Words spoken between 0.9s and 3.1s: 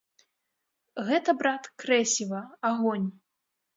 Гэта, брат, крэсіва, агонь!